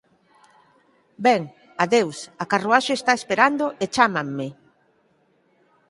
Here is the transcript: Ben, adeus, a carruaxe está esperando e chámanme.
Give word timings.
Ben, 1.27 1.43
adeus, 1.85 2.17
a 2.43 2.45
carruaxe 2.51 2.93
está 2.97 3.13
esperando 3.15 3.65
e 3.83 3.85
chámanme. 3.95 4.47